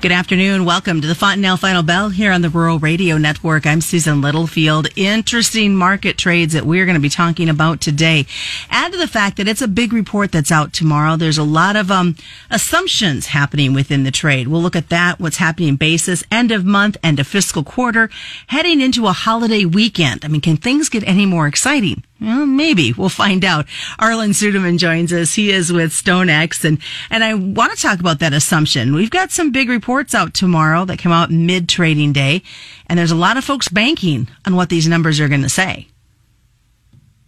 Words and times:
Good 0.00 0.12
afternoon. 0.12 0.64
Welcome 0.64 1.02
to 1.02 1.06
the 1.06 1.14
Fontanelle 1.14 1.58
Final 1.58 1.82
Bell 1.82 2.08
here 2.08 2.32
on 2.32 2.40
the 2.40 2.48
Rural 2.48 2.78
Radio 2.78 3.18
Network. 3.18 3.66
I'm 3.66 3.82
Susan 3.82 4.22
Littlefield. 4.22 4.88
Interesting 4.96 5.74
market 5.76 6.16
trades 6.16 6.54
that 6.54 6.64
we're 6.64 6.86
going 6.86 6.94
to 6.94 7.02
be 7.02 7.10
talking 7.10 7.50
about 7.50 7.82
today. 7.82 8.24
Add 8.70 8.92
to 8.92 8.98
the 8.98 9.06
fact 9.06 9.36
that 9.36 9.46
it's 9.46 9.60
a 9.60 9.68
big 9.68 9.92
report 9.92 10.32
that's 10.32 10.50
out 10.50 10.72
tomorrow. 10.72 11.16
There's 11.16 11.36
a 11.36 11.42
lot 11.42 11.76
of 11.76 11.90
um, 11.90 12.16
assumptions 12.50 13.26
happening 13.26 13.74
within 13.74 14.04
the 14.04 14.10
trade. 14.10 14.48
We'll 14.48 14.62
look 14.62 14.74
at 14.74 14.88
that, 14.88 15.20
what's 15.20 15.36
happening 15.36 15.76
basis, 15.76 16.24
end 16.32 16.50
of 16.50 16.64
month, 16.64 16.96
end 17.02 17.20
of 17.20 17.26
fiscal 17.26 17.62
quarter, 17.62 18.08
heading 18.46 18.80
into 18.80 19.06
a 19.06 19.12
holiday 19.12 19.66
weekend. 19.66 20.24
I 20.24 20.28
mean, 20.28 20.40
can 20.40 20.56
things 20.56 20.88
get 20.88 21.06
any 21.06 21.26
more 21.26 21.46
exciting? 21.46 22.04
Well, 22.20 22.44
maybe 22.44 22.92
we'll 22.92 23.08
find 23.08 23.44
out. 23.44 23.66
Arlan 23.98 24.30
Suderman 24.30 24.78
joins 24.78 25.12
us. 25.12 25.34
He 25.34 25.50
is 25.50 25.72
with 25.72 25.90
StoneX, 25.90 26.64
and 26.64 26.78
and 27.08 27.24
I 27.24 27.34
want 27.34 27.72
to 27.72 27.80
talk 27.80 27.98
about 27.98 28.18
that 28.18 28.34
assumption. 28.34 28.94
We've 28.94 29.10
got 29.10 29.30
some 29.30 29.52
big 29.52 29.70
reports 29.70 30.14
out 30.14 30.34
tomorrow 30.34 30.84
that 30.84 30.98
come 30.98 31.12
out 31.12 31.30
mid 31.30 31.68
trading 31.68 32.12
day, 32.12 32.42
and 32.86 32.98
there's 32.98 33.10
a 33.10 33.16
lot 33.16 33.38
of 33.38 33.44
folks 33.44 33.68
banking 33.68 34.28
on 34.46 34.54
what 34.54 34.68
these 34.68 34.86
numbers 34.86 35.18
are 35.18 35.28
going 35.28 35.42
to 35.42 35.48
say. 35.48 35.88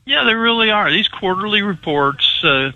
Yeah, 0.05 0.25
they 0.25 0.35
really 0.35 0.71
are. 0.71 0.91
These 0.91 1.09
quarterly 1.09 1.63
reports 1.63 2.43
uh, 2.45 2.73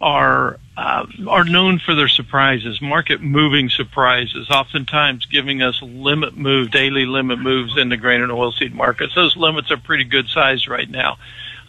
are 0.00 0.58
uh, 0.76 1.06
are 1.26 1.44
known 1.44 1.80
for 1.80 1.94
their 1.94 2.08
surprises, 2.08 2.80
market 2.80 3.20
moving 3.20 3.68
surprises, 3.68 4.48
oftentimes 4.48 5.26
giving 5.26 5.60
us 5.60 5.82
limit 5.82 6.36
move, 6.36 6.70
daily 6.70 7.04
limit 7.04 7.40
moves 7.40 7.76
in 7.76 7.88
the 7.88 7.96
grain 7.96 8.22
and 8.22 8.30
oilseed 8.30 8.72
markets. 8.72 9.14
Those 9.14 9.36
limits 9.36 9.70
are 9.70 9.76
pretty 9.76 10.04
good 10.04 10.28
size 10.28 10.68
right 10.68 10.88
now. 10.88 11.18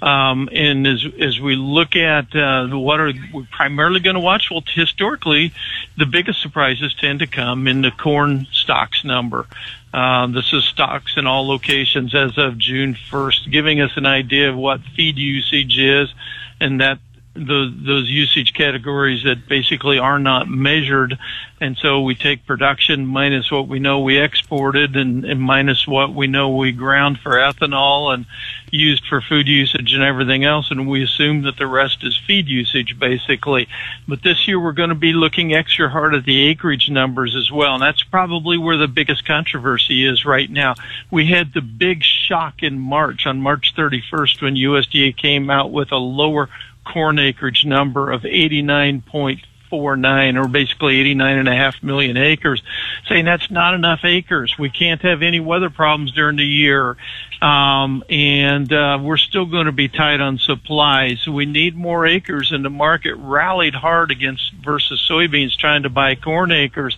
Um, 0.01 0.47
and 0.51 0.87
as 0.87 1.05
as 1.19 1.39
we 1.39 1.55
look 1.55 1.95
at 1.95 2.33
uh, 2.33 2.67
what 2.67 2.99
are 2.99 3.11
we 3.33 3.47
primarily 3.51 3.99
going 3.99 4.15
to 4.15 4.21
watch, 4.21 4.49
well, 4.49 4.63
historically, 4.73 5.51
the 5.97 6.05
biggest 6.05 6.41
surprises 6.41 6.95
tend 6.95 7.19
to 7.19 7.27
come 7.27 7.67
in 7.67 7.81
the 7.81 7.91
corn 7.91 8.47
stocks 8.51 9.03
number. 9.03 9.45
Uh, 9.93 10.27
this 10.27 10.53
is 10.53 10.63
stocks 10.65 11.13
in 11.17 11.25
all 11.25 11.47
locations 11.47 12.13
as 12.13 12.37
of 12.37 12.57
June 12.57 12.95
1st, 13.09 13.51
giving 13.51 13.81
us 13.81 13.91
an 13.95 14.05
idea 14.05 14.49
of 14.49 14.55
what 14.55 14.81
feed 14.95 15.17
usage 15.17 15.77
is, 15.79 16.13
and 16.61 16.79
that 16.79 16.99
those, 17.45 17.73
those 17.85 18.09
usage 18.09 18.53
categories 18.53 19.23
that 19.23 19.47
basically 19.47 19.97
are 19.97 20.19
not 20.19 20.47
measured. 20.47 21.17
And 21.61 21.77
so 21.77 22.01
we 22.01 22.15
take 22.15 22.45
production 22.45 23.05
minus 23.05 23.51
what 23.51 23.67
we 23.67 23.79
know 23.79 23.99
we 23.99 24.17
exported 24.17 24.95
and, 24.95 25.25
and 25.25 25.41
minus 25.41 25.85
what 25.85 26.13
we 26.13 26.27
know 26.27 26.55
we 26.55 26.71
ground 26.71 27.19
for 27.19 27.31
ethanol 27.31 28.13
and 28.13 28.25
used 28.71 29.05
for 29.07 29.19
food 29.19 29.47
usage 29.47 29.93
and 29.93 30.03
everything 30.03 30.45
else. 30.45 30.71
And 30.71 30.87
we 30.87 31.03
assume 31.03 31.41
that 31.43 31.57
the 31.57 31.67
rest 31.67 32.03
is 32.03 32.15
feed 32.15 32.47
usage 32.47 32.97
basically. 32.97 33.67
But 34.07 34.23
this 34.23 34.47
year 34.47 34.59
we're 34.59 34.71
going 34.71 34.89
to 34.89 34.95
be 34.95 35.11
looking 35.11 35.53
extra 35.53 35.89
hard 35.89 36.15
at 36.15 36.25
the 36.25 36.47
acreage 36.47 36.89
numbers 36.89 37.35
as 37.35 37.51
well. 37.51 37.73
And 37.73 37.83
that's 37.83 38.03
probably 38.03 38.57
where 38.57 38.77
the 38.77 38.87
biggest 38.87 39.25
controversy 39.25 40.05
is 40.05 40.25
right 40.25 40.49
now. 40.49 40.75
We 41.11 41.27
had 41.27 41.53
the 41.53 41.61
big 41.61 42.03
shock 42.03 42.63
in 42.63 42.79
March 42.79 43.25
on 43.25 43.41
March 43.41 43.73
31st 43.75 44.41
when 44.41 44.55
USDA 44.55 45.17
came 45.17 45.49
out 45.49 45.71
with 45.71 45.91
a 45.91 45.97
lower 45.97 46.49
corn 46.91 47.19
acreage 47.19 47.65
number 47.65 48.11
of 48.11 48.23
89.49 48.23 50.43
or 50.43 50.47
basically 50.47 51.03
89.5 51.15 51.83
million 51.83 52.17
acres, 52.17 52.61
saying 53.07 53.25
that's 53.25 53.51
not 53.51 53.73
enough 53.73 54.01
acres. 54.03 54.57
We 54.57 54.69
can't 54.69 55.01
have 55.01 55.21
any 55.21 55.39
weather 55.39 55.69
problems 55.69 56.11
during 56.11 56.37
the 56.37 56.45
year. 56.45 56.97
Um, 57.41 58.03
and 58.09 58.71
uh, 58.73 58.99
we're 59.01 59.17
still 59.17 59.45
going 59.45 59.67
to 59.67 59.71
be 59.71 59.87
tight 59.87 60.19
on 60.19 60.39
supply. 60.39 61.15
So 61.15 61.31
we 61.31 61.45
need 61.45 61.75
more 61.75 62.05
acres, 62.05 62.51
and 62.51 62.65
the 62.65 62.69
market 62.69 63.15
rallied 63.15 63.75
hard 63.75 64.11
against 64.11 64.51
versus 64.53 65.05
soybeans 65.09 65.57
trying 65.57 65.83
to 65.83 65.89
buy 65.89 66.15
corn 66.15 66.51
acres. 66.51 66.97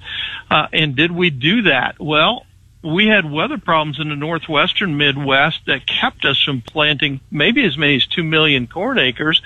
Uh, 0.50 0.68
and 0.74 0.96
did 0.96 1.12
we 1.12 1.30
do 1.30 1.64
that? 1.64 2.00
Well, 2.00 2.46
we 2.84 3.08
had 3.08 3.30
weather 3.30 3.60
problems 3.60 4.00
in 4.00 4.10
the 4.10 4.16
northwestern 4.16 4.98
Midwest 4.98 5.62
that 5.68 5.86
kept 5.86 6.26
us 6.26 6.42
from 6.42 6.62
planting 6.62 7.20
maybe 7.30 7.64
as 7.64 7.78
many 7.78 7.98
as 7.98 8.08
2 8.08 8.24
million 8.24 8.66
corn 8.66 8.98
acres. 8.98 9.42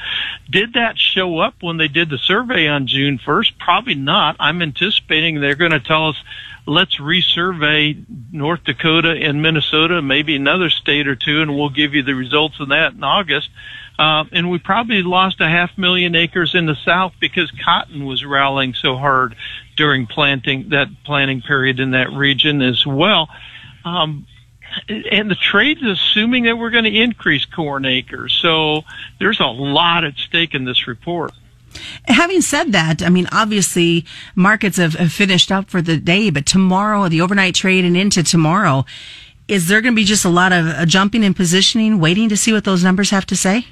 Did 0.50 0.74
that 0.74 0.98
show 0.98 1.40
up 1.40 1.56
when 1.62 1.78
they 1.78 1.90
did 1.90 2.10
the 2.10 2.18
survey 2.18 2.68
on 2.68 2.88
June 2.88 3.20
1st? 3.20 3.60
Probably 3.60 3.96
not. 3.96 4.38
I'm 4.40 4.62
anticipating 4.62 5.40
they're 5.40 5.56
going 5.56 5.72
to 5.72 5.82
tell 5.82 6.10
us, 6.10 6.16
let's 6.66 6.98
resurvey 6.98 8.06
North 8.32 8.64
Dakota 8.64 9.12
and 9.12 9.42
Minnesota, 9.42 10.02
maybe 10.02 10.36
another 10.36 10.70
state 10.70 11.08
or 11.08 11.16
two, 11.16 11.42
and 11.42 11.56
we'll 11.56 11.70
give 11.70 11.94
you 11.94 12.04
the 12.04 12.16
results 12.16 12.60
of 12.62 12.70
that 12.70 12.94
in 12.94 13.04
August. 13.04 13.50
Uh, 14.00 14.26
and 14.32 14.50
we 14.50 14.60
probably 14.60 15.04
lost 15.04 15.40
a 15.42 15.48
half 15.48 15.78
million 15.78 16.16
acres 16.16 16.54
in 16.56 16.66
the 16.66 16.76
south 16.86 17.14
because 17.20 17.52
cotton 17.64 18.06
was 18.06 18.26
rallying 18.26 18.74
so 18.74 18.96
hard 18.98 19.36
during 19.76 20.08
planting 20.08 20.70
that 20.70 20.88
planting 21.04 21.42
period 21.42 21.80
in 21.80 21.92
that 21.92 22.12
region 22.12 22.62
as 22.62 22.86
well. 22.86 23.30
Um, 23.84 24.26
and 24.90 25.30
the 25.32 25.36
trade's 25.36 25.84
assuming 25.84 26.44
that 26.44 26.58
we're 26.58 26.70
going 26.70 26.84
to 26.84 26.96
increase 26.96 27.46
corn 27.46 27.86
acres. 27.86 28.34
So 28.42 28.84
there's 29.20 29.40
a 29.40 29.46
lot 29.46 30.04
at 30.04 30.18
stake 30.18 30.54
in 30.54 30.66
this 30.66 30.88
report. 30.88 31.32
Having 32.06 32.42
said 32.42 32.72
that, 32.72 33.04
I 33.04 33.10
mean, 33.10 33.28
obviously 33.32 34.06
markets 34.34 34.78
have, 34.78 34.94
have, 34.94 35.12
finished 35.12 35.52
up 35.52 35.70
for 35.70 35.82
the 35.82 35.98
day, 35.98 36.30
but 36.30 36.46
tomorrow, 36.46 37.10
the 37.10 37.22
overnight 37.22 37.56
trade 37.56 37.84
and 37.84 37.98
into 37.98 38.24
tomorrow, 38.24 38.86
is 39.48 39.68
there 39.68 39.82
going 39.82 39.94
to 39.94 39.96
be 39.96 40.06
just 40.06 40.26
a 40.26 40.30
lot 40.30 40.54
of 40.54 40.68
uh, 40.68 40.86
jumping 40.86 41.24
and 41.24 41.36
positioning, 41.36 42.00
waiting 42.00 42.30
to 42.30 42.38
see 42.38 42.54
what 42.54 42.64
those 42.64 42.84
numbers 42.84 43.10
have 43.10 43.26
to 43.28 43.36
say? 43.36 43.68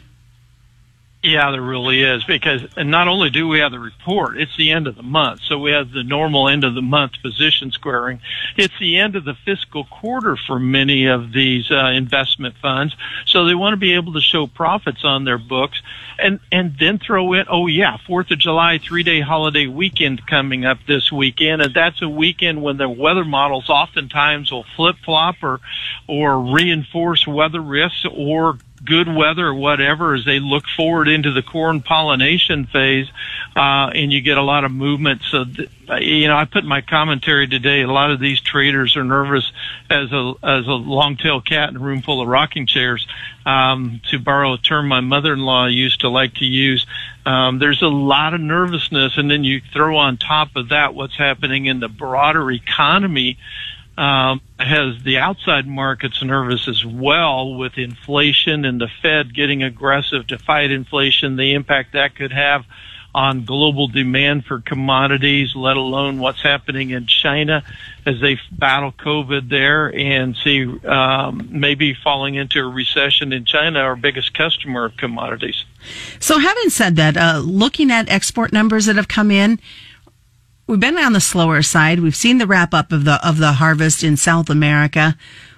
Yeah, 1.25 1.51
there 1.51 1.61
really 1.61 2.03
is 2.03 2.25
because 2.25 2.63
not 2.75 3.07
only 3.07 3.29
do 3.29 3.47
we 3.47 3.59
have 3.59 3.71
the 3.71 3.79
report, 3.79 4.37
it's 4.37 4.57
the 4.57 4.71
end 4.71 4.87
of 4.87 4.97
the 4.97 5.03
month. 5.03 5.39
So 5.47 5.57
we 5.57 5.71
have 5.71 5.89
the 5.89 6.03
normal 6.03 6.49
end 6.49 6.65
of 6.65 6.75
the 6.75 6.81
month 6.81 7.13
position 7.21 7.71
squaring. 7.71 8.19
It's 8.57 8.77
the 8.77 8.97
end 8.97 9.15
of 9.15 9.23
the 9.23 9.33
fiscal 9.33 9.85
quarter 9.85 10.35
for 10.35 10.59
many 10.59 11.05
of 11.05 11.31
these 11.31 11.71
uh, 11.71 11.85
investment 11.85 12.55
funds. 12.61 12.97
So 13.25 13.45
they 13.45 13.55
want 13.55 13.71
to 13.71 13.77
be 13.77 13.95
able 13.95 14.11
to 14.13 14.19
show 14.19 14.47
profits 14.47 15.05
on 15.05 15.23
their 15.23 15.37
books 15.37 15.81
and, 16.19 16.41
and 16.51 16.77
then 16.77 16.99
throw 16.99 17.31
in, 17.31 17.45
oh 17.49 17.67
yeah, 17.67 17.95
4th 18.05 18.31
of 18.31 18.39
July, 18.39 18.79
three 18.79 19.03
day 19.03 19.21
holiday 19.21 19.67
weekend 19.67 20.27
coming 20.27 20.65
up 20.65 20.79
this 20.89 21.09
weekend. 21.09 21.61
And 21.61 21.73
that's 21.73 22.01
a 22.01 22.09
weekend 22.09 22.61
when 22.61 22.75
the 22.75 22.89
weather 22.89 23.23
models 23.23 23.69
oftentimes 23.69 24.51
will 24.51 24.65
flip 24.75 24.97
flop 25.05 25.35
or, 25.41 25.61
or 26.05 26.53
reinforce 26.53 27.25
weather 27.25 27.61
risks 27.61 28.05
or 28.11 28.57
good 28.83 29.07
weather 29.07 29.47
or 29.47 29.53
whatever 29.53 30.13
as 30.13 30.25
they 30.25 30.39
look 30.39 30.65
forward 30.75 31.07
into 31.07 31.31
the 31.31 31.41
corn 31.41 31.81
pollination 31.81 32.65
phase, 32.65 33.07
uh, 33.55 33.91
and 33.93 34.11
you 34.11 34.21
get 34.21 34.37
a 34.37 34.41
lot 34.41 34.63
of 34.63 34.71
movement. 34.71 35.21
So, 35.29 35.45
th- 35.45 35.69
you 35.99 36.27
know, 36.27 36.35
I 36.35 36.45
put 36.45 36.63
in 36.63 36.69
my 36.69 36.81
commentary 36.81 37.47
today. 37.47 37.81
A 37.81 37.87
lot 37.87 38.11
of 38.11 38.19
these 38.19 38.41
traders 38.41 38.95
are 38.95 39.03
nervous 39.03 39.51
as 39.89 40.11
a 40.11 40.33
as 40.43 40.67
a 40.67 40.71
long 40.71 41.17
tail 41.17 41.41
cat 41.41 41.69
in 41.69 41.77
a 41.77 41.79
room 41.79 42.01
full 42.01 42.21
of 42.21 42.27
rocking 42.27 42.65
chairs. 42.65 43.07
Um, 43.45 44.01
to 44.09 44.19
borrow 44.19 44.53
a 44.53 44.57
term 44.57 44.87
my 44.87 45.01
mother-in-law 45.01 45.67
used 45.67 46.01
to 46.01 46.09
like 46.09 46.35
to 46.35 46.45
use, 46.45 46.85
um, 47.25 47.59
there's 47.59 47.81
a 47.81 47.87
lot 47.87 48.33
of 48.33 48.39
nervousness, 48.39 49.17
and 49.17 49.29
then 49.29 49.43
you 49.43 49.61
throw 49.73 49.97
on 49.97 50.17
top 50.17 50.55
of 50.55 50.69
that 50.69 50.95
what's 50.95 51.17
happening 51.17 51.65
in 51.65 51.81
the 51.81 51.89
broader 51.89 52.49
economy 52.51 53.37
um, 53.97 54.41
has 54.59 55.03
the 55.03 55.19
outside 55.19 55.67
markets 55.67 56.23
nervous 56.23 56.67
as 56.67 56.85
well 56.85 57.55
with 57.55 57.77
inflation 57.77 58.65
and 58.65 58.81
the 58.81 58.89
Fed 59.01 59.33
getting 59.33 59.61
aggressive 59.61 60.27
to 60.27 60.39
fight 60.39 60.71
inflation, 60.71 61.35
the 61.35 61.53
impact 61.53 61.93
that 61.93 62.15
could 62.15 62.31
have 62.31 62.65
on 63.15 63.45
global 63.45 63.87
demand 63.87 64.45
for 64.45 64.59
commodities, 64.59 65.55
let 65.55 65.77
alone 65.77 66.17
what's 66.17 66.41
happening 66.41 66.89
in 66.89 67.05
China 67.05 67.63
as 68.05 68.19
they 68.19 68.39
battle 68.51 68.91
COVID 68.91 69.49
there 69.49 69.93
and 69.95 70.35
see 70.35 70.65
um, 70.85 71.47
maybe 71.51 71.93
falling 71.93 72.35
into 72.35 72.59
a 72.59 72.67
recession 72.67 73.31
in 73.31 73.45
China, 73.45 73.79
our 73.79 73.95
biggest 73.95 74.33
customer 74.33 74.85
of 74.85 74.97
commodities. 74.97 75.63
So, 76.19 76.39
having 76.39 76.69
said 76.69 76.95
that, 76.95 77.15
uh, 77.15 77.41
looking 77.45 77.91
at 77.91 78.09
export 78.09 78.51
numbers 78.51 78.87
that 78.87 78.95
have 78.95 79.07
come 79.07 79.29
in, 79.29 79.59
we've 80.67 80.79
been 80.79 80.97
on 80.97 81.13
the 81.13 81.21
slower 81.21 81.61
side. 81.61 81.99
We've 81.99 82.15
seen 82.15 82.37
the 82.37 82.47
wrap 82.47 82.73
up 82.73 82.91
of 82.91 83.05
the 83.05 83.25
of 83.27 83.37
the 83.37 83.53
harvest 83.53 84.03
in 84.03 84.17
South 84.17 84.49
America. 84.49 85.17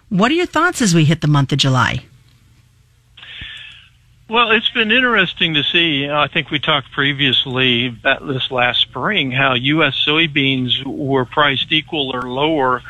What 0.10 0.32
are 0.32 0.36
your 0.36 0.46
thoughts 0.46 0.82
as 0.82 0.94
we 0.94 1.06
hit 1.06 1.22
the 1.22 1.28
month 1.28 1.52
of 1.52 1.58
July? 1.58 2.06
Well, 4.28 4.52
it's 4.52 4.70
been 4.72 4.92
interesting 4.92 5.54
to 5.54 5.64
see. 5.64 6.10
I 6.10 6.28
think 6.28 6.50
we 6.50 6.58
talked 6.58 6.92
previously 6.92 7.96
this 8.22 8.50
last 8.50 8.82
spring 8.82 9.32
how 9.32 9.54
U.S. 9.54 10.04
soybeans 10.04 10.84
were 10.84 11.26
priced 11.26 11.72
equal 11.72 12.16
or 12.16 12.24
lower 12.24 12.82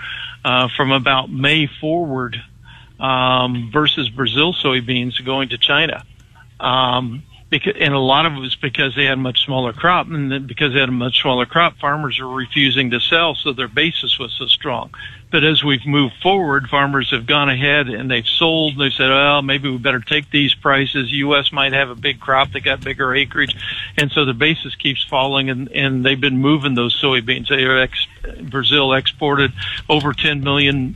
uh, 0.45 0.69
from 0.77 0.91
about 0.91 1.29
May 1.29 1.67
forward 1.67 2.41
um, 3.01 3.69
versus 3.73 4.09
Brazil 4.09 4.53
soybeans 4.53 5.23
going 5.25 5.50
to 5.50 5.57
China. 5.57 6.06
Um, 6.59 7.23
because, 7.57 7.79
and 7.79 7.93
a 7.93 7.99
lot 7.99 8.25
of 8.25 8.33
it 8.33 8.39
was 8.39 8.55
because 8.55 8.95
they 8.95 9.05
had 9.05 9.13
a 9.13 9.21
much 9.21 9.45
smaller 9.45 9.73
crop, 9.73 10.07
and 10.07 10.31
then 10.31 10.47
because 10.47 10.73
they 10.73 10.79
had 10.79 10.89
a 10.89 10.93
much 10.93 11.21
smaller 11.21 11.45
crop, 11.45 11.77
farmers 11.77 12.19
are 12.19 12.27
refusing 12.27 12.91
to 12.91 12.99
sell, 12.99 13.35
so 13.35 13.53
their 13.53 13.67
basis 13.67 14.19
was 14.19 14.33
so 14.37 14.47
strong. 14.47 14.91
But 15.31 15.43
as 15.43 15.63
we've 15.63 15.85
moved 15.85 16.15
forward, 16.21 16.69
farmers 16.69 17.11
have 17.11 17.25
gone 17.25 17.49
ahead 17.49 17.89
and 17.89 18.09
they've 18.09 18.27
sold. 18.27 18.77
They 18.77 18.89
said, 18.89 19.09
well, 19.09 19.41
maybe 19.41 19.69
we 19.69 19.77
better 19.77 19.99
take 19.99 20.31
these 20.31 20.53
prices. 20.53 21.11
U.S. 21.11 21.51
might 21.51 21.73
have 21.73 21.89
a 21.89 21.95
big 21.95 22.21
crop. 22.21 22.51
They 22.51 22.61
got 22.61 22.81
bigger 22.81 23.13
acreage. 23.13 23.55
And 23.97 24.11
so 24.11 24.23
the 24.23 24.33
basis 24.33 24.75
keeps 24.75 25.03
falling 25.03 25.49
and, 25.49 25.69
and 25.71 26.05
they've 26.05 26.19
been 26.19 26.37
moving 26.37 26.75
those 26.75 26.99
soybeans. 27.01 27.49
They 27.49 27.63
are 27.63 27.81
ex- 27.81 28.07
Brazil 28.43 28.93
exported 28.93 29.51
over 29.89 30.13
10 30.13 30.41
million 30.41 30.95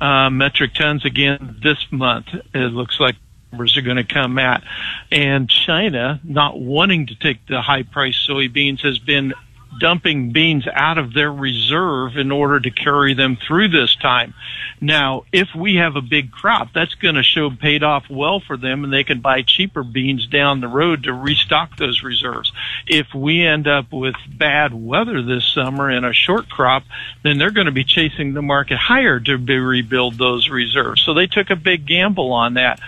uh, 0.00 0.30
metric 0.30 0.74
tons 0.74 1.04
again 1.04 1.56
this 1.62 1.78
month. 1.90 2.28
It 2.54 2.72
looks 2.72 3.00
like 3.00 3.16
numbers 3.52 3.76
are 3.76 3.82
going 3.82 3.96
to 3.96 4.04
come 4.04 4.38
at. 4.38 4.62
And 5.10 5.48
China, 5.48 6.20
not 6.24 6.60
wanting 6.60 7.06
to 7.08 7.14
take 7.14 7.46
the 7.46 7.60
high 7.60 7.82
price 7.82 8.26
soybeans, 8.28 8.80
has 8.80 8.98
been 8.98 9.34
dumping 9.78 10.32
beans 10.32 10.66
out 10.72 10.98
of 10.98 11.12
their 11.12 11.32
reserve 11.32 12.16
in 12.16 12.32
order 12.32 12.58
to 12.58 12.70
carry 12.70 13.14
them 13.14 13.36
through 13.36 13.68
this 13.68 13.94
time. 13.96 14.34
Now, 14.80 15.24
if 15.32 15.48
we 15.54 15.76
have 15.76 15.96
a 15.96 16.00
big 16.00 16.32
crop, 16.32 16.68
that's 16.74 16.94
going 16.94 17.14
to 17.14 17.22
show 17.22 17.50
paid 17.50 17.82
off 17.82 18.04
well 18.10 18.40
for 18.40 18.56
them 18.56 18.82
and 18.82 18.92
they 18.92 19.04
can 19.04 19.20
buy 19.20 19.42
cheaper 19.42 19.82
beans 19.82 20.26
down 20.26 20.60
the 20.60 20.68
road 20.68 21.04
to 21.04 21.12
restock 21.12 21.76
those 21.76 22.02
reserves. 22.02 22.52
If 22.86 23.14
we 23.14 23.46
end 23.46 23.68
up 23.68 23.92
with 23.92 24.16
bad 24.28 24.74
weather 24.74 25.22
this 25.22 25.46
summer 25.46 25.88
and 25.88 26.04
a 26.04 26.12
short 26.12 26.48
crop, 26.48 26.82
then 27.22 27.38
they're 27.38 27.50
going 27.50 27.66
to 27.66 27.72
be 27.72 27.84
chasing 27.84 28.34
the 28.34 28.42
market 28.42 28.78
higher 28.78 29.20
to 29.20 29.36
rebuild 29.36 30.18
those 30.18 30.48
reserves. 30.48 31.02
So 31.02 31.14
they 31.14 31.26
took 31.26 31.50
a 31.50 31.56
big 31.56 31.86
gamble 31.86 32.32
on 32.32 32.54
that. 32.54 32.80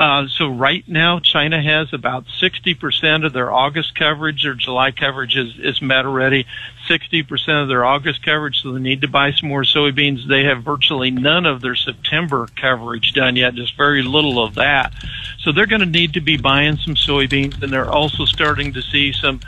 Uh, 0.00 0.26
so 0.28 0.48
right 0.48 0.82
now, 0.88 1.20
China 1.20 1.62
has 1.62 1.92
about 1.92 2.24
60% 2.40 3.26
of 3.26 3.34
their 3.34 3.52
August 3.52 3.94
coverage 3.94 4.46
or 4.46 4.54
July 4.54 4.92
coverage 4.92 5.36
is, 5.36 5.58
is 5.58 5.82
met 5.82 6.06
already. 6.06 6.46
60% 6.88 7.62
of 7.62 7.68
their 7.68 7.84
August 7.84 8.24
coverage, 8.24 8.62
so 8.62 8.72
they 8.72 8.80
need 8.80 9.02
to 9.02 9.08
buy 9.08 9.30
some 9.32 9.50
more 9.50 9.62
soybeans. 9.62 10.26
They 10.26 10.44
have 10.44 10.62
virtually 10.62 11.10
none 11.10 11.44
of 11.44 11.60
their 11.60 11.76
September 11.76 12.48
coverage 12.56 13.12
done 13.12 13.36
yet, 13.36 13.56
just 13.56 13.76
very 13.76 14.02
little 14.02 14.42
of 14.42 14.54
that. 14.54 14.94
So 15.40 15.52
they're 15.52 15.66
going 15.66 15.80
to 15.80 15.86
need 15.86 16.14
to 16.14 16.22
be 16.22 16.38
buying 16.38 16.78
some 16.78 16.94
soybeans, 16.94 17.62
and 17.62 17.70
they're 17.70 17.90
also 17.90 18.24
starting 18.24 18.72
to 18.72 18.80
see 18.80 19.12
some 19.12 19.40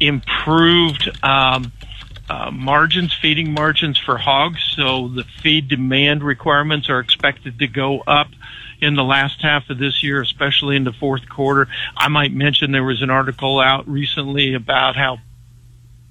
improved 0.00 1.08
um, 1.22 1.70
uh, 2.30 2.48
margins, 2.52 3.12
feeding 3.12 3.52
margins 3.52 3.98
for 3.98 4.16
hogs. 4.16 4.60
So 4.76 5.08
the 5.08 5.24
feed 5.42 5.66
demand 5.66 6.22
requirements 6.22 6.88
are 6.88 7.00
expected 7.00 7.58
to 7.58 7.66
go 7.66 8.00
up 8.06 8.28
in 8.80 8.94
the 8.94 9.02
last 9.02 9.42
half 9.42 9.68
of 9.68 9.78
this 9.78 10.04
year, 10.04 10.22
especially 10.22 10.76
in 10.76 10.84
the 10.84 10.92
fourth 10.92 11.28
quarter. 11.28 11.66
I 11.96 12.06
might 12.06 12.32
mention 12.32 12.70
there 12.70 12.84
was 12.84 13.02
an 13.02 13.10
article 13.10 13.58
out 13.58 13.88
recently 13.88 14.54
about 14.54 14.94
how 14.94 15.18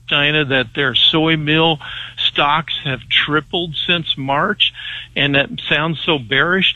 China 0.08 0.44
that 0.44 0.74
their 0.76 0.94
soy 0.94 1.38
meal 1.38 1.80
stocks 2.18 2.78
have 2.84 3.08
tripled 3.08 3.76
since 3.88 4.18
March, 4.18 4.74
and 5.16 5.36
that 5.36 5.50
sounds 5.70 6.02
so 6.02 6.20
bearish. 6.20 6.76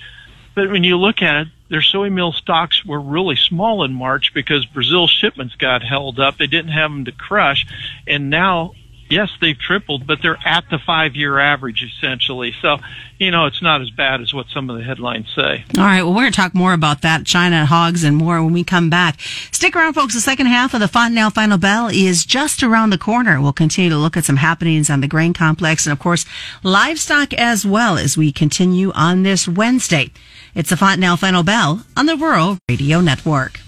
But 0.55 0.71
when 0.71 0.85
you 0.85 0.97
look 0.97 1.21
at 1.21 1.47
it, 1.47 1.47
their 1.67 1.81
soy 1.81 2.09
meal 2.09 2.31
stocks 2.31 2.85
were 2.85 3.01
really 3.01 3.35
small 3.35 3.83
in 3.83 3.93
March 3.93 4.33
because 4.33 4.65
Brazil's 4.67 5.11
shipments 5.11 5.55
got 5.55 5.83
held 5.83 6.17
up. 6.17 6.37
They 6.37 6.47
didn't 6.47 6.71
have 6.71 6.91
them 6.91 7.03
to 7.05 7.11
crush, 7.11 7.65
and 8.07 8.29
now 8.29 8.73
yes, 9.09 9.29
they've 9.41 9.57
tripled, 9.57 10.07
but 10.07 10.19
they're 10.21 10.39
at 10.45 10.65
the 10.69 10.79
five 10.79 11.15
year 11.15 11.39
average 11.39 11.83
essentially. 11.83 12.53
So, 12.61 12.77
you 13.17 13.31
know, 13.31 13.45
it's 13.45 13.61
not 13.61 13.81
as 13.81 13.89
bad 13.89 14.21
as 14.21 14.33
what 14.33 14.47
some 14.53 14.69
of 14.69 14.77
the 14.77 14.83
headlines 14.83 15.27
say. 15.35 15.63
All 15.77 15.83
right. 15.83 16.03
Well, 16.03 16.13
we're 16.13 16.21
going 16.21 16.31
to 16.31 16.35
talk 16.35 16.53
more 16.53 16.73
about 16.73 17.01
that, 17.01 17.25
China 17.25 17.65
hogs 17.65 18.03
and 18.03 18.17
more 18.17 18.43
when 18.43 18.53
we 18.53 18.63
come 18.63 18.89
back. 18.89 19.19
Stick 19.51 19.75
around, 19.75 19.93
folks. 19.93 20.13
The 20.13 20.21
second 20.21 20.47
half 20.47 20.73
of 20.73 20.79
the 20.79 20.87
Fontanelle 20.87 21.29
Final 21.29 21.57
Bell 21.57 21.87
is 21.87 22.25
just 22.25 22.63
around 22.63 22.89
the 22.89 22.97
corner. 22.97 23.41
We'll 23.41 23.53
continue 23.53 23.89
to 23.89 23.97
look 23.97 24.17
at 24.17 24.25
some 24.25 24.37
happenings 24.37 24.89
on 24.89 25.01
the 25.01 25.07
grain 25.07 25.33
complex 25.33 25.85
and, 25.85 25.93
of 25.93 25.99
course, 25.99 26.25
livestock 26.63 27.33
as 27.33 27.65
well 27.65 27.97
as 27.97 28.17
we 28.17 28.31
continue 28.31 28.91
on 28.93 29.23
this 29.23 29.47
Wednesday. 29.47 30.11
It's 30.55 30.69
the 30.69 30.77
Fontanelle 30.77 31.17
Final 31.17 31.43
Bell 31.43 31.85
on 31.97 32.05
the 32.05 32.15
Rural 32.15 32.57
Radio 32.69 33.01
Network. 33.01 33.59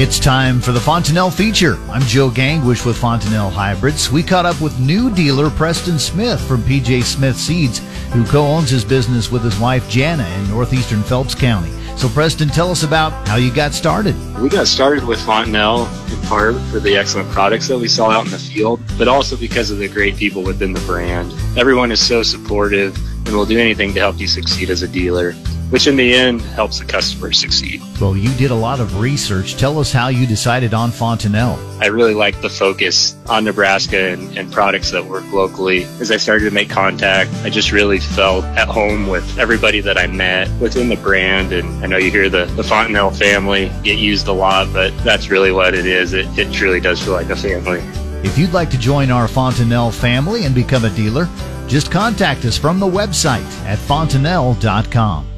It's 0.00 0.20
time 0.20 0.60
for 0.60 0.70
the 0.70 0.78
Fontanelle 0.78 1.28
feature. 1.28 1.76
I'm 1.90 2.02
Joe 2.02 2.30
Gangwish 2.30 2.86
with 2.86 2.96
Fontanelle 2.96 3.50
Hybrids. 3.50 4.12
We 4.12 4.22
caught 4.22 4.46
up 4.46 4.60
with 4.60 4.78
new 4.78 5.12
dealer 5.12 5.50
Preston 5.50 5.98
Smith 5.98 6.40
from 6.46 6.62
PJ 6.62 7.02
Smith 7.02 7.36
Seeds, 7.36 7.80
who 8.12 8.24
co-owns 8.24 8.70
his 8.70 8.84
business 8.84 9.32
with 9.32 9.42
his 9.42 9.58
wife 9.58 9.90
Jana 9.90 10.24
in 10.24 10.50
northeastern 10.50 11.02
Phelps 11.02 11.34
County. 11.34 11.72
So 11.96 12.08
Preston, 12.08 12.46
tell 12.46 12.70
us 12.70 12.84
about 12.84 13.26
how 13.26 13.38
you 13.38 13.52
got 13.52 13.74
started. 13.74 14.14
We 14.40 14.48
got 14.48 14.68
started 14.68 15.02
with 15.02 15.20
Fontanelle 15.22 15.88
in 16.12 16.20
part 16.28 16.54
for 16.70 16.78
the 16.78 16.96
excellent 16.96 17.28
products 17.30 17.66
that 17.66 17.78
we 17.78 17.88
saw 17.88 18.08
out 18.08 18.24
in 18.24 18.30
the 18.30 18.38
field, 18.38 18.80
but 18.98 19.08
also 19.08 19.36
because 19.36 19.72
of 19.72 19.78
the 19.78 19.88
great 19.88 20.14
people 20.14 20.44
within 20.44 20.72
the 20.72 20.80
brand. 20.82 21.34
Everyone 21.58 21.90
is 21.90 21.98
so 21.98 22.22
supportive 22.22 22.96
and 23.26 23.34
will 23.34 23.44
do 23.44 23.58
anything 23.58 23.92
to 23.94 23.98
help 23.98 24.20
you 24.20 24.28
succeed 24.28 24.70
as 24.70 24.82
a 24.82 24.88
dealer 24.88 25.34
which 25.70 25.86
in 25.86 25.96
the 25.96 26.14
end 26.14 26.40
helps 26.40 26.78
the 26.78 26.84
customer 26.84 27.32
succeed. 27.32 27.82
Well, 28.00 28.16
you 28.16 28.32
did 28.34 28.50
a 28.50 28.54
lot 28.54 28.80
of 28.80 29.00
research. 29.00 29.56
Tell 29.56 29.78
us 29.78 29.92
how 29.92 30.08
you 30.08 30.26
decided 30.26 30.72
on 30.72 30.90
Fontanelle. 30.90 31.58
I 31.80 31.86
really 31.86 32.14
like 32.14 32.40
the 32.40 32.48
focus 32.48 33.16
on 33.28 33.44
Nebraska 33.44 34.10
and, 34.10 34.36
and, 34.36 34.52
products 34.52 34.90
that 34.90 35.04
work 35.04 35.30
locally. 35.32 35.84
As 36.00 36.10
I 36.10 36.16
started 36.16 36.46
to 36.46 36.50
make 36.50 36.70
contact, 36.70 37.30
I 37.44 37.50
just 37.50 37.70
really 37.70 37.98
felt 37.98 38.44
at 38.44 38.66
home 38.66 39.06
with 39.08 39.38
everybody 39.38 39.80
that 39.80 39.98
I 39.98 40.06
met 40.06 40.50
within 40.60 40.88
the 40.88 40.96
brand. 40.96 41.52
And 41.52 41.84
I 41.84 41.86
know 41.86 41.98
you 41.98 42.10
hear 42.10 42.28
the, 42.28 42.46
the 42.46 42.64
Fontanelle 42.64 43.10
family 43.10 43.70
get 43.84 43.98
used 43.98 44.26
a 44.26 44.32
lot, 44.32 44.72
but 44.72 44.96
that's 45.04 45.28
really 45.28 45.52
what 45.52 45.74
it 45.74 45.86
is. 45.86 46.14
It, 46.14 46.26
it 46.38 46.52
truly 46.52 46.80
does 46.80 47.02
feel 47.02 47.12
like 47.12 47.30
a 47.30 47.36
family. 47.36 47.80
If 48.26 48.36
you'd 48.36 48.52
like 48.52 48.70
to 48.70 48.78
join 48.78 49.10
our 49.10 49.28
Fontanelle 49.28 49.92
family 49.92 50.44
and 50.44 50.54
become 50.54 50.84
a 50.84 50.90
dealer, 50.90 51.28
just 51.68 51.92
contact 51.92 52.44
us 52.44 52.56
from 52.58 52.80
the 52.80 52.86
website 52.86 53.46
at 53.64 53.78
fontanelle.com. 53.78 55.37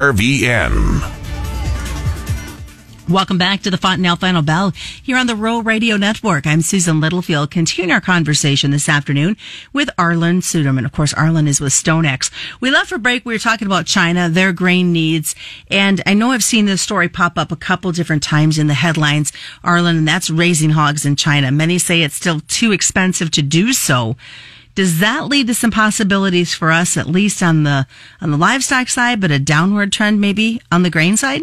RVN. 0.00 1.16
Welcome 3.08 3.38
back 3.38 3.62
to 3.62 3.70
the 3.70 3.78
Fontanelle 3.78 4.16
Final 4.16 4.42
Bell 4.42 4.72
here 5.02 5.16
on 5.16 5.26
the 5.26 5.34
Rural 5.34 5.62
Radio 5.62 5.96
Network. 5.96 6.46
I'm 6.46 6.60
Susan 6.60 7.00
Littlefield. 7.00 7.50
Continuing 7.50 7.92
our 7.92 8.00
conversation 8.02 8.72
this 8.72 8.90
afternoon 8.90 9.38
with 9.72 9.88
Arlan 9.96 10.42
Suderman. 10.42 10.84
Of 10.84 10.92
course, 10.92 11.14
Arlan 11.14 11.48
is 11.48 11.62
with 11.62 11.72
StoneX. 11.72 12.30
We 12.60 12.70
left 12.70 12.90
for 12.90 12.98
break. 12.98 13.24
We 13.24 13.32
were 13.32 13.38
talking 13.38 13.66
about 13.66 13.86
China, 13.86 14.28
their 14.28 14.52
grain 14.52 14.92
needs. 14.92 15.34
And 15.70 16.02
I 16.04 16.12
know 16.12 16.32
I've 16.32 16.44
seen 16.44 16.66
this 16.66 16.82
story 16.82 17.08
pop 17.08 17.38
up 17.38 17.50
a 17.50 17.56
couple 17.56 17.90
different 17.92 18.22
times 18.22 18.58
in 18.58 18.66
the 18.66 18.74
headlines, 18.74 19.32
Arlan, 19.64 19.96
and 19.96 20.06
that's 20.06 20.28
raising 20.28 20.70
hogs 20.70 21.06
in 21.06 21.16
China. 21.16 21.50
Many 21.50 21.78
say 21.78 22.02
it's 22.02 22.16
still 22.16 22.40
too 22.40 22.70
expensive 22.72 23.30
to 23.30 23.40
do 23.40 23.72
so. 23.72 24.16
Does 24.76 25.00
that 25.00 25.26
lead 25.26 25.46
to 25.46 25.54
some 25.54 25.70
possibilities 25.70 26.52
for 26.52 26.70
us, 26.70 26.98
at 26.98 27.06
least 27.06 27.42
on 27.42 27.62
the 27.62 27.86
on 28.20 28.30
the 28.30 28.36
livestock 28.36 28.88
side, 28.88 29.20
but 29.22 29.30
a 29.30 29.38
downward 29.38 29.90
trend 29.90 30.20
maybe 30.20 30.60
on 30.70 30.82
the 30.82 30.90
grain 30.90 31.16
side? 31.16 31.42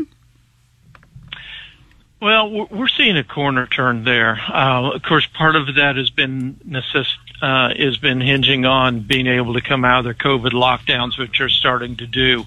Well, 2.21 2.67
we're 2.67 2.87
seeing 2.87 3.17
a 3.17 3.23
corner 3.23 3.65
turn 3.65 4.05
there. 4.05 4.39
Uh, 4.47 4.91
of 4.91 5.01
course, 5.01 5.27
part 5.27 5.57
of 5.57 5.65
that 5.75 5.97
has 5.97 6.11
been 6.11 6.57
uh, 7.41 7.73
has 7.75 7.97
been 7.97 8.21
hinging 8.21 8.65
on 8.65 9.01
being 9.01 9.27
able 9.27 9.55
to 9.55 9.61
come 9.61 9.83
out 9.83 9.99
of 9.99 10.03
their 10.05 10.13
COVID 10.13 10.51
lockdowns, 10.51 11.17
which 11.17 11.41
are 11.41 11.49
starting 11.49 11.97
to 11.97 12.07
do. 12.07 12.45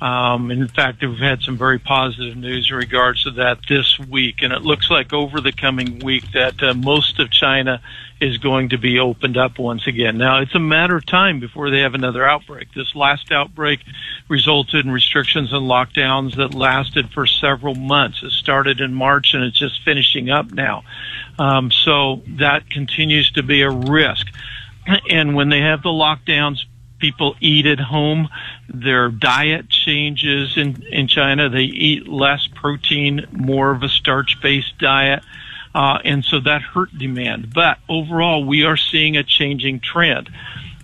Um, 0.00 0.50
in 0.50 0.66
fact, 0.68 1.02
we've 1.02 1.18
had 1.18 1.42
some 1.42 1.58
very 1.58 1.78
positive 1.78 2.36
news 2.36 2.70
in 2.70 2.76
regards 2.76 3.24
to 3.24 3.32
that 3.32 3.58
this 3.68 3.98
week, 3.98 4.36
and 4.42 4.52
it 4.52 4.62
looks 4.62 4.90
like 4.90 5.12
over 5.12 5.40
the 5.40 5.52
coming 5.52 5.98
week 5.98 6.32
that 6.32 6.62
uh, 6.62 6.72
most 6.72 7.18
of 7.18 7.30
China 7.30 7.82
is 8.20 8.38
going 8.38 8.70
to 8.70 8.78
be 8.78 8.98
opened 8.98 9.36
up 9.36 9.58
once 9.58 9.86
again. 9.86 10.18
Now, 10.18 10.40
it's 10.40 10.54
a 10.54 10.60
matter 10.60 10.96
of 10.96 11.06
time 11.06 11.40
before 11.40 11.70
they 11.70 11.80
have 11.80 11.94
another 11.94 12.26
outbreak. 12.26 12.68
This 12.74 12.94
last 12.94 13.32
outbreak 13.32 13.80
resulted 14.28 14.84
in 14.84 14.90
restrictions 14.90 15.52
and 15.52 15.62
lockdowns 15.62 16.36
that 16.36 16.54
lasted 16.54 17.10
for 17.12 17.26
several 17.26 17.74
months. 17.74 18.22
It 18.22 18.32
started 18.32 18.80
in 18.80 18.94
March 18.94 19.32
and 19.32 19.44
it's 19.44 19.58
just 19.58 19.82
finishing 19.84 20.28
up 20.28 20.50
now. 20.52 20.84
Um, 21.38 21.70
so 21.70 22.22
that 22.38 22.68
continues 22.70 23.30
to 23.32 23.42
be 23.42 23.62
a 23.62 23.70
risk. 23.70 24.26
And 25.08 25.34
when 25.34 25.48
they 25.48 25.60
have 25.60 25.82
the 25.82 25.88
lockdowns, 25.88 26.64
people 26.98 27.34
eat 27.40 27.66
at 27.66 27.80
home. 27.80 28.28
Their 28.72 29.08
diet 29.08 29.68
changes 29.68 30.56
in, 30.56 30.82
in 30.90 31.08
China. 31.08 31.48
They 31.48 31.62
eat 31.62 32.08
less 32.08 32.46
protein, 32.46 33.26
more 33.32 33.70
of 33.70 33.82
a 33.82 33.88
starch 33.88 34.40
based 34.42 34.78
diet. 34.78 35.22
Uh, 35.74 35.98
and 36.04 36.24
so 36.24 36.40
that 36.40 36.62
hurt 36.62 36.96
demand. 36.96 37.52
But 37.54 37.78
overall, 37.88 38.44
we 38.44 38.64
are 38.64 38.76
seeing 38.76 39.16
a 39.16 39.22
changing 39.22 39.80
trend. 39.80 40.30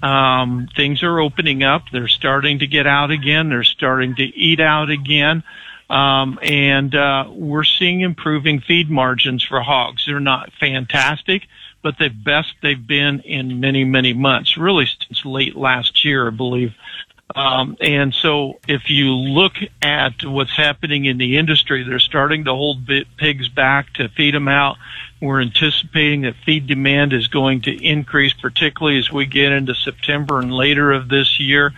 Um, 0.02 0.68
things 0.76 1.02
are 1.02 1.18
opening 1.18 1.62
up. 1.62 1.84
They're 1.90 2.08
starting 2.08 2.60
to 2.60 2.66
get 2.66 2.86
out 2.86 3.10
again. 3.10 3.48
They're 3.48 3.64
starting 3.64 4.14
to 4.16 4.24
eat 4.24 4.60
out 4.60 4.90
again. 4.90 5.42
Um, 5.88 6.38
and 6.42 6.94
uh, 6.94 7.26
we're 7.30 7.64
seeing 7.64 8.00
improving 8.00 8.60
feed 8.60 8.90
margins 8.90 9.42
for 9.42 9.60
hogs. 9.60 10.04
They're 10.06 10.20
not 10.20 10.52
fantastic, 10.58 11.46
but 11.82 11.98
the 11.98 12.08
best 12.08 12.54
they've 12.60 12.86
been 12.86 13.20
in 13.20 13.60
many, 13.60 13.84
many 13.84 14.12
months, 14.12 14.56
really 14.56 14.86
since 14.86 15.24
late 15.24 15.56
last 15.56 16.04
year, 16.04 16.26
I 16.26 16.30
believe. 16.30 16.74
Um, 17.34 17.76
and 17.80 18.14
so 18.14 18.60
if 18.68 18.88
you 18.88 19.12
look 19.12 19.54
at 19.82 20.24
what's 20.24 20.56
happening 20.56 21.06
in 21.06 21.18
the 21.18 21.38
industry, 21.38 21.82
they're 21.82 21.98
starting 21.98 22.44
to 22.44 22.54
hold 22.54 22.88
pigs 23.16 23.48
back 23.48 23.92
to 23.94 24.08
feed 24.08 24.34
them 24.34 24.46
out. 24.46 24.76
We're 25.20 25.40
anticipating 25.40 26.22
that 26.22 26.36
feed 26.44 26.66
demand 26.68 27.12
is 27.12 27.26
going 27.26 27.62
to 27.62 27.84
increase, 27.84 28.32
particularly 28.32 28.98
as 28.98 29.10
we 29.10 29.26
get 29.26 29.50
into 29.50 29.74
September 29.74 30.38
and 30.38 30.52
later 30.52 30.92
of 30.92 31.08
this 31.08 31.40
year. 31.40 31.72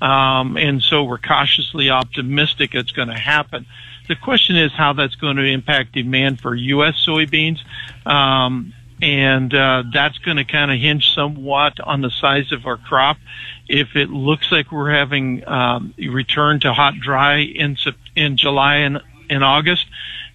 Um, 0.00 0.56
and 0.56 0.82
so 0.82 1.04
we're 1.04 1.18
cautiously 1.18 1.90
optimistic 1.90 2.74
it's 2.74 2.92
going 2.92 3.08
to 3.08 3.18
happen. 3.18 3.66
The 4.08 4.16
question 4.16 4.56
is 4.56 4.72
how 4.72 4.94
that's 4.94 5.16
going 5.16 5.36
to 5.36 5.44
impact 5.44 5.92
demand 5.92 6.40
for 6.40 6.54
U.S. 6.54 6.94
soybeans. 7.06 7.60
Um, 8.06 8.72
and 9.00 9.54
uh, 9.54 9.84
that's 9.92 10.18
going 10.18 10.38
to 10.38 10.44
kind 10.44 10.70
of 10.70 10.78
hinge 10.78 11.14
somewhat 11.14 11.78
on 11.80 12.00
the 12.00 12.10
size 12.10 12.52
of 12.52 12.66
our 12.66 12.76
crop. 12.76 13.16
If 13.68 13.96
it 13.96 14.10
looks 14.10 14.50
like 14.50 14.72
we're 14.72 14.92
having 14.92 15.46
um, 15.46 15.94
return 15.98 16.60
to 16.60 16.72
hot 16.72 16.94
dry 17.00 17.38
in 17.40 17.76
in 18.16 18.36
July 18.36 18.76
and 18.76 19.00
in 19.30 19.42
August, 19.42 19.86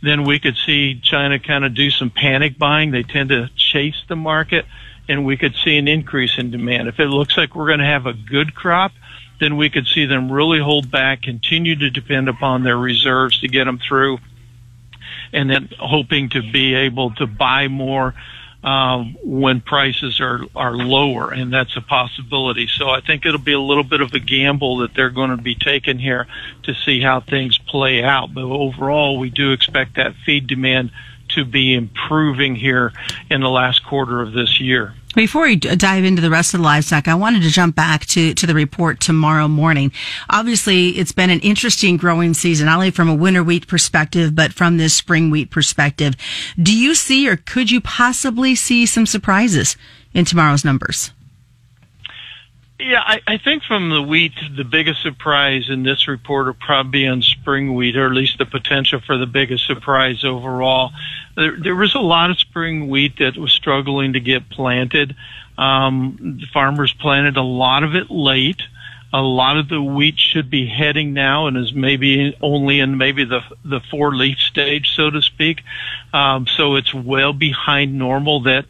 then 0.02 0.24
we 0.24 0.40
could 0.40 0.56
see 0.56 1.00
China 1.02 1.40
kind 1.40 1.66
of 1.66 1.74
do 1.74 1.90
some 1.90 2.10
panic 2.10 2.58
buying. 2.58 2.92
They 2.92 3.04
tend 3.04 3.30
to 3.30 3.50
chase 3.56 4.02
the 4.08 4.16
market, 4.16 4.66
and 5.10 5.26
we 5.26 5.36
could 5.36 5.56
see 5.56 5.78
an 5.78 5.88
increase 5.88 6.38
in 6.38 6.52
demand. 6.52 6.88
If 6.88 7.00
it 7.00 7.08
looks 7.08 7.38
like 7.38 7.56
we're 7.56 7.68
going 7.68 7.80
to 7.80 7.86
have 7.86 8.06
a 8.06 8.14
good 8.14 8.54
crop, 8.54 8.92
then 9.40 9.58
we 9.58 9.70
could 9.70 9.88
see 9.88 10.06
them 10.06 10.32
really 10.32 10.60
hold 10.60 10.92
back, 10.92 11.24
continue 11.24 11.76
to 11.76 11.90
depend 11.90 12.30
upon 12.30 12.64
their 12.64 12.78
reserves 12.78 13.40
to 13.40 13.48
get 13.48 13.66
them 13.66 13.80
through, 13.80 14.20
and 15.34 15.50
then 15.50 15.70
hoping 15.80 16.30
to 16.30 16.42
be 16.52 16.76
able 16.76 17.12
to 17.16 17.26
buy 17.26 17.68
more 17.68 18.14
um, 18.64 19.18
when 19.24 19.62
prices 19.62 20.22
are 20.22 20.42
are 20.56 20.76
lower, 20.76 21.32
and 21.32 21.52
that's 21.52 21.76
a 21.76 21.82
possibility. 21.82 22.68
So 22.68 22.90
I 22.90 23.02
think 23.02 23.26
it'll 23.26 23.40
be 23.40 23.54
a 23.54 23.60
little 23.60 23.84
bit 23.84 24.02
of 24.02 24.14
a 24.14 24.20
gamble 24.20 24.78
that 24.78 24.94
they're 24.94 25.10
going 25.10 25.32
to 25.32 25.42
be 25.42 25.56
taking 25.56 26.00
here 26.00 26.28
to 26.64 26.74
see 26.74 27.02
how 27.02 27.20
things 27.20 27.58
play 27.58 28.04
out. 28.04 28.34
But 28.34 28.44
overall, 28.44 29.20
we 29.20 29.30
do 29.30 29.52
expect 29.52 29.96
that 29.96 30.16
feed 30.26 30.48
demand 30.48 30.92
to 31.30 31.46
be 31.46 31.74
improving 31.74 32.56
here 32.56 32.94
in 33.30 33.42
the 33.42 33.50
last 33.50 33.84
quarter 33.86 34.22
of 34.22 34.34
this 34.34 34.62
year. 34.62 34.94
Before 35.16 35.44
we 35.44 35.60
uh, 35.70 35.76
dive 35.76 36.06
into 36.06 36.24
the 36.24 36.32
rest 36.32 36.54
of 36.54 36.60
the 36.60 36.66
livestock, 36.66 37.08
I 37.08 37.14
wanted 37.14 37.44
to 37.44 37.50
jump 37.50 37.76
back 37.76 38.06
to, 38.08 38.34
to 38.34 38.48
the 38.48 38.56
report 38.56 39.00
tomorrow 39.00 39.48
morning. 39.48 39.92
Obviously, 40.30 40.90
it's 40.90 41.12
been 41.12 41.30
an 41.30 41.40
interesting 41.42 41.98
growing 41.98 42.34
season, 42.34 42.66
not 42.66 42.76
only 42.76 42.90
from 42.90 43.10
a 43.10 43.16
winter 43.16 43.44
wheat 43.44 43.68
perspective, 43.68 44.36
but 44.36 44.54
from 44.54 44.78
this 44.78 44.96
spring 44.96 45.30
wheat 45.30 45.52
perspective. 45.52 46.16
Do 46.62 46.76
you 46.76 46.96
see 46.96 47.30
or 47.30 47.36
could 47.36 47.70
you 47.70 47.80
possibly 47.80 48.56
see 48.56 48.88
some 48.88 49.06
surprises 49.06 49.78
in 50.16 50.26
tomorrow's 50.26 50.66
numbers? 50.66 51.12
Yeah, 52.80 53.02
I, 53.06 53.22
I 53.28 53.38
think 53.38 53.64
from 53.64 53.92
the 53.92 54.02
wheat, 54.02 54.34
the 54.58 54.64
biggest 54.64 55.02
surprise 55.04 55.70
in 55.70 55.84
this 55.84 56.08
report 56.08 56.48
will 56.48 56.54
probably 56.54 56.92
be 57.04 57.08
on 57.08 57.22
spring 57.22 57.76
wheat, 57.76 57.96
or 57.96 58.08
at 58.08 58.14
least 58.14 58.40
the 58.40 58.46
potential 58.46 59.00
for 59.00 59.18
the 59.18 59.28
biggest 59.28 59.66
surprise 59.66 60.26
overall. 60.26 60.92
There, 61.36 61.56
there 61.58 61.76
was 61.76 61.96
a 61.96 62.00
lot 62.00 62.32
of 62.32 62.40
spring 62.40 62.90
wheat 62.90 63.20
that 63.20 63.38
was 63.38 63.54
struggling 63.54 64.14
to 64.14 64.20
get 64.20 64.50
planted. 64.50 65.16
Um, 65.58 66.42
farmers 66.52 66.94
planted 66.94 67.38
a 67.38 67.44
lot 67.44 67.84
of 67.84 67.96
it 67.96 68.10
late. 68.10 68.64
A 69.14 69.22
lot 69.22 69.58
of 69.58 69.70
the 69.70 69.82
wheat 69.82 70.18
should 70.18 70.50
be 70.50 70.66
heading 70.66 71.14
now 71.14 71.46
and 71.46 71.56
is 71.56 71.72
maybe 71.72 72.36
only 72.42 72.80
in 72.80 72.98
maybe 72.98 73.24
the 73.24 73.42
the 73.64 73.80
four 73.92 74.16
leaf 74.16 74.40
stage, 74.40 74.96
so 74.96 75.12
to 75.12 75.22
speak. 75.22 75.62
Um, 76.12 76.48
so 76.48 76.76
it's 76.76 76.92
well 76.96 77.32
behind 77.32 78.00
normal. 78.00 78.42
That 78.42 78.66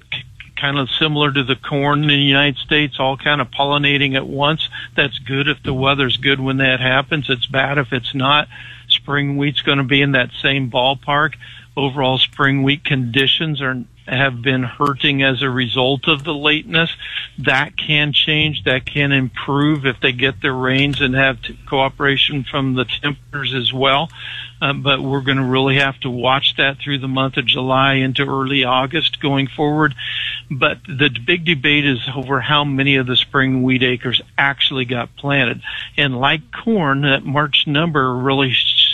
kind 0.64 0.80
of 0.80 0.90
similar 0.92 1.30
to 1.30 1.44
the 1.44 1.58
corn 1.58 2.04
in 2.04 2.08
the 2.08 2.16
United 2.16 2.58
States, 2.58 2.98
all 2.98 3.18
kind 3.18 3.42
of 3.42 3.52
pollinating 3.52 4.16
at 4.16 4.26
once. 4.26 4.70
That's 4.96 5.20
good 5.20 5.50
if 5.50 5.62
the 5.62 5.74
weather's 5.74 6.16
good 6.16 6.40
when 6.40 6.56
that 6.58 6.80
happens. 6.80 7.30
It's 7.30 7.46
bad 7.46 7.78
if 7.78 7.92
it's 7.92 8.16
not. 8.16 8.48
Spring 8.88 9.36
wheat's 9.36 9.60
going 9.60 9.80
to 9.80 9.84
be 9.84 10.02
in 10.02 10.14
that 10.14 10.30
same 10.42 10.72
ballpark. 10.72 11.34
Overall 11.76 12.18
spring 12.18 12.64
wheat 12.64 12.86
conditions 12.86 13.62
are 13.62 13.84
have 14.08 14.42
been 14.42 14.64
hurting 14.64 15.24
as 15.24 15.42
a 15.42 15.50
result 15.50 16.08
of 16.08 16.24
the 16.24 16.34
lateness. 16.34 16.92
That 17.38 17.78
can 17.78 18.14
change. 18.14 18.64
That 18.66 18.86
can 18.86 19.12
improve 19.12 19.86
if 19.86 20.00
they 20.02 20.12
get 20.12 20.42
their 20.42 20.54
rains 20.54 21.02
and 21.02 21.16
have 21.16 21.42
t- 21.42 21.58
cooperation 21.68 22.44
from 22.44 22.74
the 22.74 22.86
temperatures 22.86 23.54
as 23.54 23.72
well. 23.72 24.10
Um, 24.62 24.82
but 24.82 25.02
we're 25.02 25.22
going 25.22 25.38
to 25.38 25.44
really 25.44 25.78
have 25.78 26.00
to 26.02 26.10
watch 26.10 26.56
that 26.58 26.80
through 26.80 27.00
the 27.00 27.08
month 27.08 27.38
of 27.38 27.46
July 27.46 27.96
into 27.96 28.24
early 28.24 28.64
August 28.64 29.22
going 29.22 29.48
forward. 29.48 29.94
But 30.50 30.80
the 30.86 31.10
big 31.26 31.46
debate 31.46 31.86
is 31.86 32.00
over 32.14 32.40
how 32.40 32.64
many 32.64 32.98
of 32.98 33.08
the 33.08 33.18
spring 33.18 33.64
wheat 33.64 33.84
acres 33.84 34.22
actually 34.38 34.86
got 34.86 35.16
planted. 35.16 35.62
And 35.98 36.18
like 36.18 36.42
corn, 36.52 37.02
that 37.02 37.26
March 37.26 37.66
number 37.68 38.16
really 38.16 38.54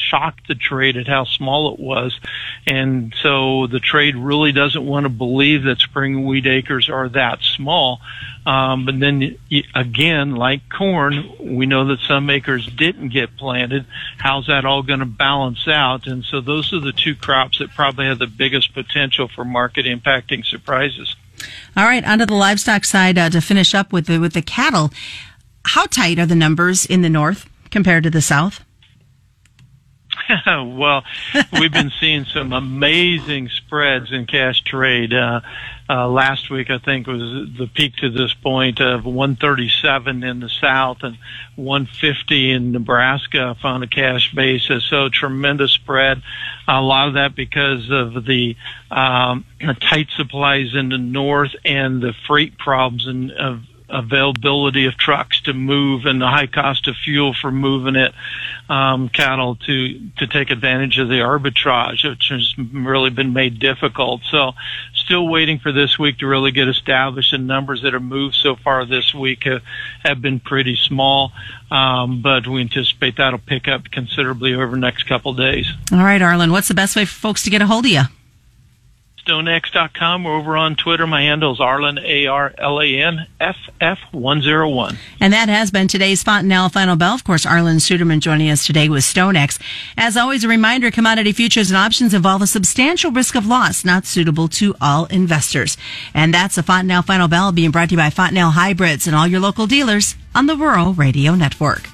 shocked 0.10 0.48
the 0.48 0.56
trade 0.56 0.98
at 0.98 1.08
how 1.08 1.26
small 1.26 1.74
it 1.74 1.80
was. 1.80 2.20
And 2.66 3.14
so 3.22 3.68
the 3.68 3.80
trade 3.80 4.16
really 4.16 4.52
doesn't 4.52 4.86
want 4.86 5.06
to 5.06 5.10
believe 5.10 5.64
that 5.64 5.80
spring 5.80 6.26
wheat 6.26 6.46
acres 6.46 6.90
are 6.90 7.10
that 7.10 7.40
small. 7.42 8.02
Um, 8.46 8.86
but 8.86 9.00
then 9.00 9.38
again, 9.76 10.36
like 10.36 10.62
corn, 10.70 11.32
we 11.40 11.66
know 11.66 11.88
that 11.88 12.00
some 12.08 12.30
acres 12.30 12.66
didn't 12.66 13.10
get 13.10 13.38
planted. 13.38 13.86
How's 14.18 14.48
that 14.48 14.66
all 14.66 14.82
going 14.82 15.00
to 15.00 15.06
balance 15.06 15.68
out? 15.68 16.08
And 16.08 16.24
so 16.24 16.42
those 16.42 16.74
are 16.74 16.80
the 16.80 16.94
two 16.94 17.16
crops 17.16 17.60
that 17.60 17.70
probably 17.76 18.06
have 18.06 18.20
the 18.20 18.28
biggest 18.28 18.74
potential 18.74 19.28
for 19.28 19.46
market 19.46 19.86
impacting 19.86 20.46
surprises. 20.46 21.16
All 21.78 21.86
right, 21.86 22.04
onto 22.04 22.26
the 22.26 22.34
livestock 22.34 22.84
side 22.84 23.18
uh, 23.18 23.30
to 23.30 23.42
finish 23.42 23.74
up 23.74 23.94
with 23.94 24.08
the 24.08 24.18
with 24.18 24.34
the 24.34 24.42
cattle. 24.42 24.92
How 25.66 25.86
tight 25.86 26.20
are 26.20 26.26
the 26.26 26.36
numbers 26.36 26.86
in 26.86 27.02
the 27.02 27.10
north 27.10 27.50
compared 27.70 28.04
to 28.04 28.10
the 28.10 28.22
south? 28.22 28.64
well, 30.48 31.04
we've 31.54 31.72
been 31.72 31.92
seeing 32.00 32.26
some 32.26 32.54
amazing 32.54 33.50
spreads 33.50 34.12
in 34.12 34.26
cash 34.26 34.62
trade. 34.62 35.14
Uh, 35.14 35.42
uh, 35.90 36.08
last 36.08 36.52
week, 36.52 36.70
I 36.70 36.78
think, 36.78 37.08
was 37.08 37.20
the 37.20 37.68
peak 37.74 37.96
to 37.98 38.12
this 38.12 38.34
point 38.34 38.80
of 38.80 39.06
137 39.06 40.24
in 40.24 40.40
the 40.40 40.50
South 40.50 41.00
and 41.02 41.18
150 41.56 42.52
in 42.52 42.72
Nebraska 42.72 43.58
on 43.64 43.82
a 43.82 43.88
cash 43.88 44.32
basis. 44.34 44.84
So 44.84 45.10
tremendous 45.10 45.72
spread. 45.72 46.22
A 46.68 46.82
lot 46.82 47.08
of 47.08 47.14
that 47.16 47.36
because 47.36 47.90
of 47.90 48.26
the 48.26 48.56
um, 48.92 49.46
tight 49.82 50.10
supplies 50.16 50.76
in 50.76 50.90
the 50.90 51.00
North 51.00 51.56
and 51.66 52.02
the 52.02 52.14
freight 52.28 52.58
problems 52.58 53.08
and 53.08 53.32
of 53.32 53.62
availability 53.90 54.86
of 54.86 54.98
trucks 54.98 55.42
to 55.42 55.54
move 55.54 56.06
and 56.06 56.22
the 56.22 56.28
high 56.28 56.48
cost 56.48 56.88
of 56.88 56.96
fuel 56.96 57.34
for 57.34 57.52
moving 57.52 57.96
it 57.96 58.14
um, 58.70 59.10
cattle 59.10 59.56
to 59.56 60.00
to 60.18 60.28
take 60.28 60.52
advantage 60.52 61.00
of 61.00 61.08
the 61.08 61.16
arbitrage, 61.16 62.08
which 62.08 62.30
has 62.30 62.54
really 62.58 63.10
been 63.10 63.34
made 63.34 63.60
difficult. 63.60 64.22
So, 64.30 64.54
still 64.94 65.28
waiting 65.28 65.60
for 65.60 65.72
this 65.72 65.98
week 65.98 66.20
to 66.20 66.28
really 66.28 66.52
get 66.52 66.68
established. 66.68 67.34
And 67.34 67.48
numbers 67.48 67.82
that 67.82 67.94
have 67.94 68.04
moved 68.04 68.36
so 68.36 68.56
far 68.56 68.86
this 68.86 69.14
week 69.14 69.44
have, 69.44 69.64
have 70.04 70.22
been 70.22 70.40
pretty 70.40 70.76
small, 70.76 71.32
um, 71.72 72.22
but 72.22 72.48
we 72.48 72.62
anticipate 72.62 73.18
that'll 73.18 73.40
pick 73.40 73.68
up 73.68 73.90
considerably 73.92 74.54
over 74.54 74.72
the 74.72 74.78
next 74.78 75.04
couple 75.04 75.34
days. 75.34 75.72
All 75.92 76.00
right, 76.00 76.22
Arlan, 76.22 76.52
what's 76.52 76.68
the 76.68 76.74
best 76.74 76.96
way 76.96 77.06
for 77.06 77.16
folks 77.16 77.44
to 77.44 77.50
get 77.50 77.62
a 77.62 77.68
hold 77.68 77.86
of 77.86 77.92
you? 77.92 78.04
StoneX.com. 79.30 80.24
We're 80.24 80.36
over 80.36 80.58
on 80.58 80.76
Twitter. 80.76 81.06
My 81.06 81.22
handle 81.22 81.54
is 81.54 81.60
Arlan, 81.60 82.04
A-R-L-A-N, 82.04 83.28
F-F101. 83.40 84.98
And 85.22 85.34
that 85.34 85.50
has 85.50 85.70
been 85.70 85.88
today's 85.88 86.24
Fontanelle 86.24 86.70
Final 86.70 86.96
Bell. 86.96 87.14
Of 87.14 87.24
course, 87.24 87.46
Arlan 87.46 87.78
Suderman 87.78 88.22
joining 88.22 88.50
us 88.50 88.66
today 88.66 88.90
with 88.90 89.04
StoneX. 89.04 89.62
As 89.96 90.18
always, 90.18 90.44
a 90.44 90.48
reminder, 90.48 90.90
commodity 90.90 91.32
futures 91.32 91.70
and 91.70 91.78
options 91.78 92.16
involve 92.16 92.42
a 92.42 92.48
substantial 92.48 93.12
risk 93.12 93.36
of 93.36 93.46
loss, 93.46 93.86
not 93.86 94.08
suitable 94.08 94.48
to 94.48 94.74
all 94.82 95.06
investors. 95.06 95.78
And 96.16 96.34
that's 96.34 96.58
a 96.58 96.64
Fontanelle 96.64 97.04
Final 97.04 97.28
Bell 97.28 97.52
being 97.52 97.70
brought 97.70 97.90
to 97.90 97.94
you 97.94 97.98
by 97.98 98.10
Fontanelle 98.10 98.52
Hybrids 98.52 99.06
and 99.06 99.16
all 99.16 99.28
your 99.28 99.42
local 99.42 99.68
dealers 99.68 100.16
on 100.34 100.48
the 100.48 100.56
Rural 100.56 100.94
Radio 100.94 101.36
Network. 101.36 101.88